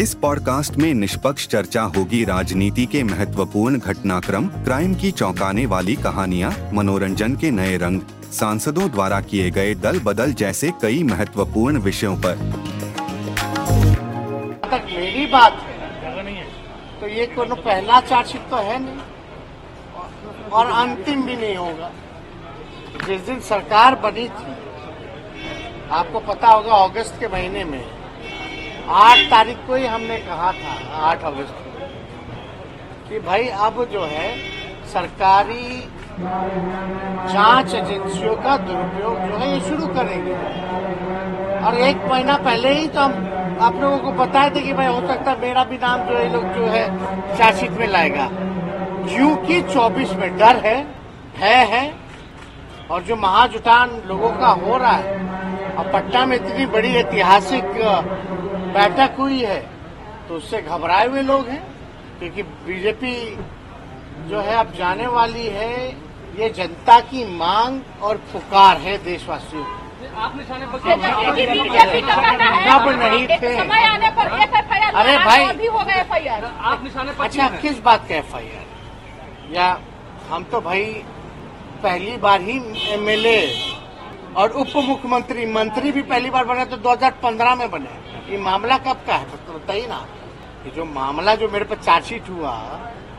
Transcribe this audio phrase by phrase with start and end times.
[0.00, 6.70] इस पॉडकास्ट में निष्पक्ष चर्चा होगी राजनीति के महत्वपूर्ण घटनाक्रम, क्राइम की चौंकाने वाली कहानियाँ,
[6.72, 8.00] मनोरंजन के नए रंग,
[8.32, 12.34] सांसदों द्वारा किए गए दल बदल जैसे कई महत्वपूर्ण विषयों पर।
[14.70, 16.42] तक मेरी बात है।
[17.00, 18.98] तो ये कोनो पहला चार्जशीट तो है नहीं।
[20.52, 21.92] और अंतिम भी नहीं होगा।
[23.06, 24.52] जिस दिन सरकार बनी थी,
[25.90, 27.99] आपको पता होगा, अगस्त के महीने में
[28.90, 31.88] आठ तारीख को ही हमने कहा था, आठ अगस्त को,
[33.08, 34.28] कि भाई अब जो है,
[34.86, 35.88] सरकारी
[37.32, 40.34] जाँच एजेंसियों का दुरुपयोग जो है ये शुरू करेंगे।
[41.60, 45.06] और एक महीना पहले ही तो हम आप लोगों को बताए थे कि भाई हो
[45.06, 46.86] सकता है मेरा भी नाम जो है लोग जो है
[47.36, 48.28] चार्जशीट में लाएगा।
[49.06, 50.82] क्योंकि 24 में डर है,
[51.38, 51.92] भय है,
[52.90, 57.64] और जो महाजुटान लोगों का हो रहा है और पटना में इतनी बड़ी ऐतिहासिक
[58.74, 59.60] बैठक हुई है
[60.28, 61.62] तो उससे घबराए हुए लोग हैं
[62.18, 63.14] क्योंकि बीजेपी
[64.30, 65.74] जो है अब जाने वाली है
[66.38, 69.78] ये जनता की मांग और पुकार है देशवासियों की।
[72.68, 73.54] कब नहीं थे।
[75.00, 78.50] अरे भाई। आर आप निशाने पर अच्छा किस बात का एफ़ आई
[79.54, 79.68] या
[80.30, 80.84] हम तो भाई
[81.82, 82.56] पहली बार ही
[82.94, 83.40] एमएलए
[84.36, 89.04] और उप मुख्यमंत्री मंत्री भी पहली बार बने तो 2015 में बने। ये मामला कब
[89.06, 89.24] का है?
[89.46, 90.06] तो बताइए ना।
[90.64, 92.52] ये जो मामला जो मेरे पर चार्जशीट हुआ,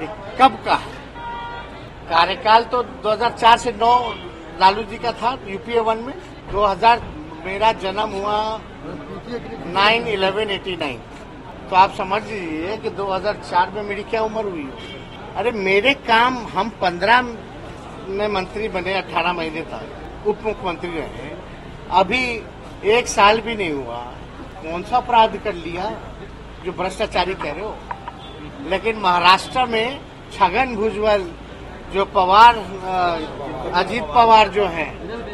[0.00, 0.06] ये
[0.40, 0.96] कब का है?
[2.10, 3.92] कार्यकाल तो 2004 से 9
[4.60, 6.14] लालू जी का था यूपीए वन में।
[6.52, 7.02] 2000
[7.44, 8.36] मेरा जन्म हुआ
[9.74, 11.00] 9 इलेवन एटी नाइन
[11.70, 14.68] तो आप समझ लीजिए कि 2004 में मेरी क्या उम्र हुई।
[15.36, 17.22] अरे मेरे काम हम 15
[18.08, 21.30] में मंत्री बने 18 महीने तक। उप मुख्यमंत्री रहे।
[21.92, 22.22] अभी
[22.90, 24.00] एक साल भी नहीं हुआ।
[24.62, 25.90] कौन सा अपराध कर लिया
[26.64, 27.74] जो भ्रष्टाचारी कह रहे हो?
[28.70, 30.00] लेकिन महाराष्ट्र में
[30.32, 31.30] छगन भुजबल
[31.92, 32.56] जो पवार
[33.74, 34.86] अजीत पवार जो है,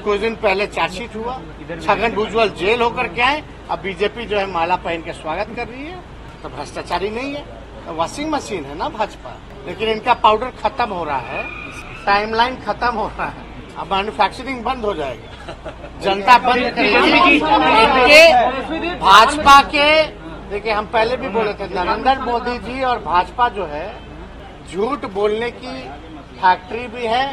[0.02, 1.38] कुछ दिन पहले चार्जशीट हुआ।
[1.70, 5.68] छगन भुजबल जेल होकर के आए, अब बीजेपी जो है माला पहन के स्वागत कर
[5.68, 6.02] रही है।
[6.42, 7.42] तो भ्रष्टाचारी नहीं है
[7.86, 9.36] तो वॉशिंग मशीन है ना भाजपा।
[9.66, 11.42] लेकिन इनका पाउडर खत्म हो रहा है,
[12.06, 13.44] टाइमलाइन खत्म हो रहा है,
[13.78, 15.34] अब मैन्युफैक्चरिंग बंद हो जाएगी।
[16.03, 17.38] जनता बंद करेगी।
[18.99, 19.88] भाजपा के
[20.50, 23.87] देखिए हम पहले भी बोले थे नरेंद्र मोदी जी और भाजपा जो है
[24.72, 25.81] झूठ बोलने की
[26.37, 27.27] फैक्ट्री भी है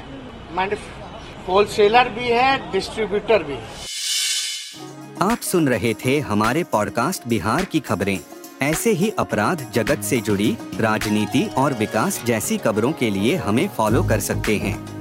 [1.48, 3.80] होलसेलर भी है डिस्ट्रीब्यूटर भी है।
[5.22, 8.20] आप सुन रहे थे हमारे पॉडकास्ट बिहार की खबरें।
[8.62, 14.04] ऐसे ही अपराध जगत से जुड़ी राजनीति और विकास जैसी खबरों के लिए हमें फॉलो
[14.04, 15.01] कर सकते हैं।